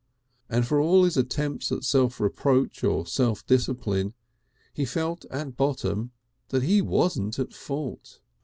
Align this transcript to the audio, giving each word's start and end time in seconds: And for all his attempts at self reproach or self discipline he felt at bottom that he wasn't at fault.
And 0.49 0.65
for 0.65 0.81
all 0.81 1.03
his 1.03 1.15
attempts 1.15 1.71
at 1.71 1.83
self 1.83 2.19
reproach 2.19 2.83
or 2.83 3.05
self 3.05 3.45
discipline 3.45 4.15
he 4.73 4.83
felt 4.83 5.25
at 5.25 5.55
bottom 5.55 6.09
that 6.49 6.63
he 6.63 6.81
wasn't 6.81 7.37
at 7.37 7.53
fault. 7.53 8.19